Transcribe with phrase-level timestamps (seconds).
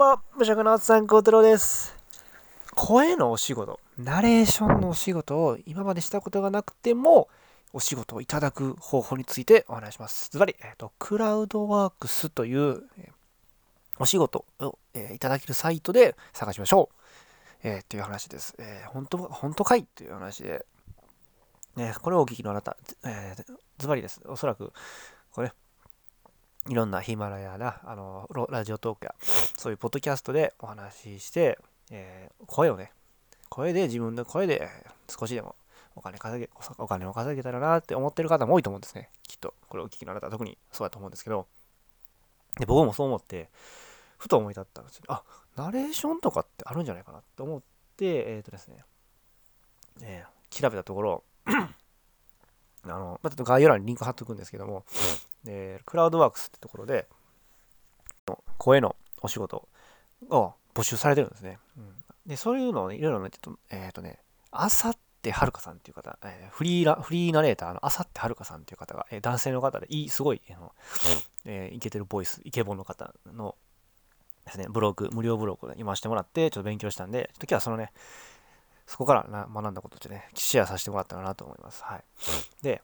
[0.00, 1.94] も、無職のおっさん、孝太郎です。
[2.74, 7.28] 声のお仕事、ナレーションのお仕事を今までしたことがなくても、
[7.74, 10.30] お仕事をいただく方法についてお話します。
[10.30, 12.84] ズバリ、えっ、と、クラウドワークスという、
[13.98, 16.96] お仕事を、えーいただけるサイトで探しましょう。
[17.62, 18.54] えーっていう話です。
[18.56, 20.64] えー本当、本当かいという話で、
[21.76, 22.74] ね、これをお聞きのあなた、
[23.04, 23.44] えー
[23.76, 24.22] ズバリです。
[24.24, 24.72] おそらく、
[25.32, 25.52] これ、
[26.70, 29.14] いろんなヒマラヤな、あの、ラジオトークや、
[29.58, 31.58] そういうポッドキャストでお話しして、
[31.90, 32.92] えー声をね、
[33.48, 34.68] 声で自分の声で
[35.08, 35.56] 少しでも
[35.96, 39.10] お金稼げ、お金を稼げたらなって思ってる方も多いと思うんですね。
[39.26, 41.48] きっと、これをお聞きのあなたは特にそうだと思うんですけど、
[42.60, 43.50] で、僕もそう思って、
[44.16, 45.02] ふと思い立ったんですよ。
[45.08, 45.24] あ、
[45.56, 47.62] ナレーションとかってあるんじゃないかなって思っ
[47.96, 48.84] て、えっ、とですね、
[50.02, 51.52] えー調べたところ、 あ
[52.88, 54.84] の、まあ、ちょっと概要欄にリンク貼っとくんですけども、
[55.44, 57.08] でクラウドワークスってところで、
[58.58, 59.68] 声のお仕事
[60.28, 61.58] を募集されてるんですね。
[61.76, 61.94] うん、
[62.26, 64.18] で、そういうのをね、いろいろね、ちょっと、えっ、とね、
[64.50, 70.72] あさってはるかさんっていう方、えーフリーラ、フリーナレーターのあさってはるかさんっていう方が、えー男性の方で、いい、すごい、あの
[71.44, 73.56] えーイケてるボイス、イケボンの方の
[74.44, 77.92] ですね、ブログ、無料ブログを読ませてもらって、ちょっと勉強したんで、ちょっと今日はそのね、
[78.86, 81.84] そこからな学んだことをね、シェアさせてもらったらなと思います。
[81.84, 82.04] はい。
[82.62, 82.82] で、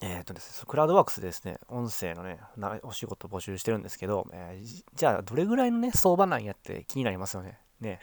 [0.00, 2.38] えっ、とですね、クラウドワークスでですね、音声のね、
[2.82, 7.58] お仕事募集してるんですけど、えーじゃあ、どれぐらいのね、相場なんやって気になりますよね。
[7.80, 8.00] ね。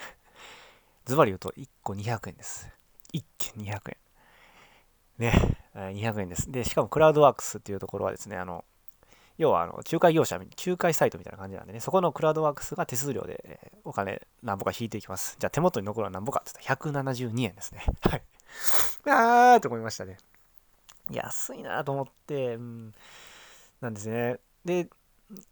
[1.06, 2.70] ズバリ言うと、1個200円です。
[3.14, 3.98] 1件200円。
[5.20, 6.52] ね、え200円です。
[6.52, 8.66] で、しかもクラウドワークスっていうところはですね、あの、
[9.38, 15.36] 要はあの仲介業者、仲介サイトみたいな感じなんでね、そこのクラウドワークスが手数料で、お金何ぼか引いていきます。
[15.40, 17.84] じゃあ手元に残るのは何ぼかって言ったら172円ですね。
[18.02, 18.24] はい。
[19.10, 20.18] あーと思いましたね。
[21.12, 22.94] 安いなと思って、うん、
[23.82, 24.40] なんですね。
[24.66, 24.90] で、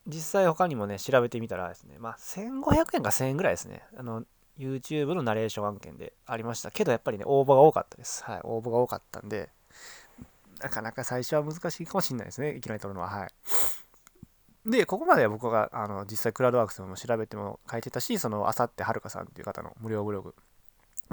[0.08, 3.84] 実際他にもね、調べてみたらですね、まあ1500円か1000円ぐらいですね。
[3.98, 4.24] あの、
[4.58, 8.24] YouTube のナレーション案件でありましたけど、やっぱりね、応募が多かったです。
[8.24, 9.50] はい、応募が多かったんで、
[10.62, 13.10] なかなか最初は難しいかもしれないですね、いきなり撮るのは。
[13.10, 13.30] はい。
[14.66, 20.36] で、ここまでは僕があの実際クラウドワークスも調べても書いてたし、そのあさってはるかさんっていう方の無料ブログ、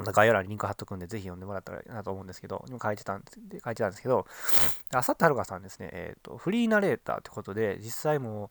[0.05, 4.27] 概要欄にリンク貼っとくんで、ぜひ読んでもらったらなと思うんですけど、今書いてたんです書いてたんですけど、
[4.93, 8.51] あさってはるかさんですね、えっ、と、フリーナレーターってことで、実際も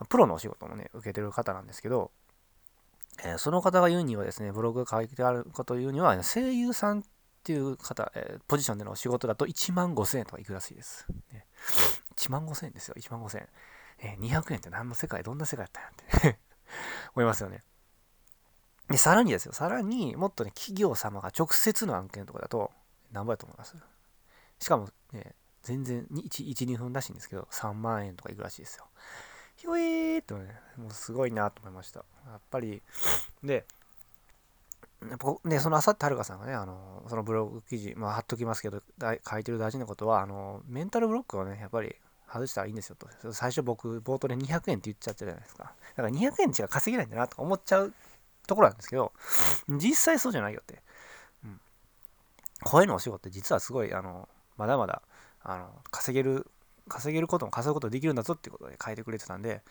[0.00, 2.10] う、プロのお仕事もね、受けてる方なんですけど、
[3.22, 7.02] えーその方が言うにはですね、ブログが書いてあることを言うには、声優さんっ
[7.44, 11.06] ていう方、えーポジションでのお仕事だと1万5000円とかいくらしいです。
[11.32, 11.46] ね、
[12.16, 13.48] 1万5000円ですよ、1万5000円。
[13.98, 16.38] えー200円って何の世界、どんな世界だったんやって
[17.14, 17.62] 思いますよね。
[18.94, 22.70] で、さらにですよ、さらにもっとね、企業様が直接の案件とかだと、
[23.10, 23.76] 何倍だと思います？
[24.60, 25.34] しかもね、
[25.64, 28.86] 全然1、1、2分らしいんですけど、3万円とかいくらしいですよ。
[29.56, 32.04] ひょえーっとね、もうすごいなと思いました。
[32.26, 32.82] やっぱり、
[33.42, 33.66] で、
[35.10, 38.80] やっぱね、そのあさってはるかさんがね、あの、そのブログ記事、まあ貼っときますけど、
[39.28, 41.96] 書いてる大事なことは、あの、メンタルブロックをね、やっぱり
[42.28, 43.08] 外したらいいんですよと。
[43.32, 45.74] 最初僕、冒頭で200円って言っちゃったじゃないですか。
[45.96, 47.92] だから200円しか稼げないんだなとか思っちゃう
[48.46, 49.12] ところなんですけど、
[49.68, 50.82] 実際そうじゃないよって。
[51.44, 51.60] うん。
[52.62, 55.02] 声のお仕事って実はすごい、あの、まだまだ、
[55.42, 56.46] あの、稼げる、
[56.88, 59.62] 稼げることも稼ぐことできるんだぞっていうことで書いてくれてたんで、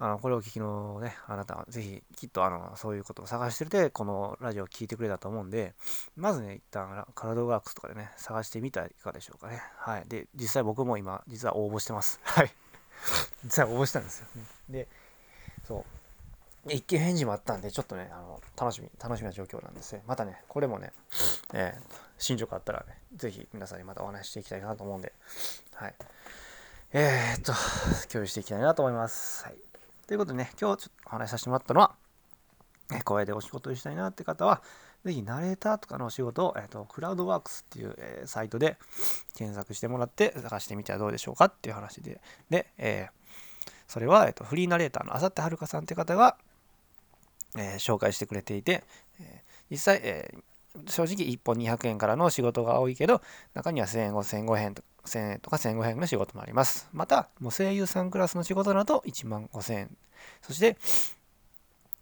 [0.00, 5.74] あのこれを聞きのね、あなたはぜひきっとあのそういうことを探してて、このラジオを聞いてくれたと思うんで、
[6.14, 9.60] まずね、一旦カラドワークスとかでね、探してみたらいかがでしょうかね。
[9.76, 10.04] はい。
[10.08, 12.20] で、実際僕も今、実は応募してます。
[12.22, 12.54] はい。
[13.44, 14.26] 実際応募したんですよ。
[14.68, 14.86] で、
[15.66, 15.84] そう。
[16.70, 20.02] 一見返事もあったんで、ちょっとね、あの楽しみ、楽しみな状況なんですね。
[20.06, 20.92] またね、これもね、
[21.54, 25.12] えー進捗あったらね、ぜひ皆さんにまたお話ししていきたいなと思うんで、
[25.74, 25.94] はい。
[26.92, 27.52] えー、っと、
[28.08, 29.44] 共有していきたいなと思います。
[29.44, 29.54] はい。
[30.06, 31.94] ということでね、今日ちょっとお話しさせてもらったのは、
[32.92, 34.62] え声でお仕事をしたいなって方は、
[35.04, 38.78] ぜひナレーターとかのお仕事を、えー、とクラウドワークスっていう、えーサイトで
[39.36, 42.20] 検索してもらって探してみてはどうでしょうかっていう話で、
[42.50, 43.18] で、えー
[43.86, 46.36] それは、えー、とフリーナレーターのあさってはるかさんって方が、
[47.56, 48.84] えー紹介してくれていて、
[49.20, 50.42] えー実際、えー
[50.86, 53.20] 正直1本200円からの仕事が多いけど、
[53.54, 56.88] 中には1000円、1500円とか、1000円とか1500円の仕事もあります。
[56.92, 59.96] また、もう声優さんクラスの仕事だと1万5000円。
[60.42, 60.76] そして、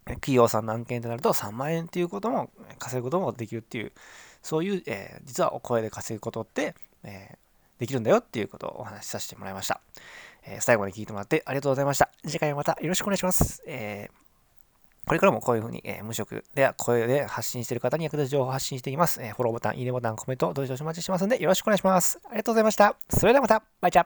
[0.05, 3.91] 企業さんの案件となると3万円っていうことも稼ぐこともできるっていう、
[4.41, 7.37] そういう、えー実はお声で稼ぐことって、えー
[7.79, 9.81] できるんだよっていうことをお話しさせてもらいました。
[10.43, 12.09] えー最後まで聞いてもらってありがとうございました。
[12.25, 13.63] 次回もまたよろしくお願いします。
[13.65, 14.26] えー
[15.07, 19.21] これからもこういうふうに、えー無職では声で発信している方に役立つ情報を発信しています。
[19.21, 22.19] えーフォローボタン、いいねボタン、コメント、どうぞお待ちしてますのでよろしくお願いします。
[22.25, 22.95] ありがとうございました。
[23.09, 24.05] それではまた、バイチャ